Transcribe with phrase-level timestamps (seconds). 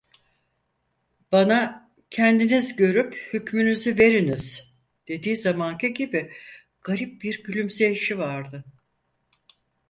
[1.31, 4.73] Bana, "Kendiniz görüp hükmünüzü veriniz"
[5.07, 6.31] dediği zamanki gibi
[6.81, 8.63] garip bir gülümseyişi vardı.